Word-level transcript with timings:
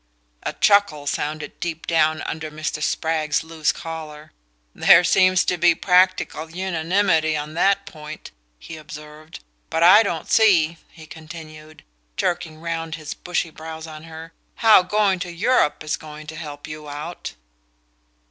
A 0.41 0.53
chuckle 0.53 1.05
sounded 1.05 1.59
deep 1.59 1.85
down 1.85 2.23
under 2.23 2.49
Mr. 2.49 2.81
Spragg's 2.81 3.43
loose 3.43 3.71
collar. 3.71 4.31
"There 4.73 5.03
seems 5.03 5.45
to 5.45 5.59
be 5.59 5.75
practical 5.75 6.49
unanimity 6.49 7.37
on 7.37 7.53
that 7.53 7.85
point," 7.85 8.31
he 8.57 8.77
observed. 8.77 9.41
"But 9.69 9.83
I 9.83 10.01
don't 10.01 10.27
see," 10.27 10.77
he 10.89 11.05
continued, 11.05 11.83
jerking 12.17 12.59
round 12.59 12.95
his 12.95 13.13
bushy 13.13 13.51
brows 13.51 13.85
on 13.85 14.05
her, 14.05 14.33
"how 14.55 14.81
going 14.81 15.19
to 15.19 15.31
Europe 15.31 15.83
is 15.83 15.97
going 15.97 16.25
to 16.25 16.35
help 16.35 16.67
you 16.67 16.89
out." 16.89 17.35